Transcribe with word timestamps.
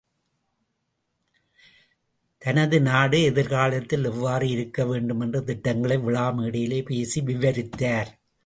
தனது 2.41 2.81
நாடு 2.81 3.17
எதிர்காலத்தில் 3.23 4.03
எவ்வாறு 4.03 4.49
இருக்க 4.49 4.85
வேண்டுமென்ற 4.85 5.39
திட்டங்களை 5.41 5.97
விழா 5.97 6.25
மேடையிலே 6.29 6.81
பேசி 6.83 7.21
விவரித்தார். 7.21 8.11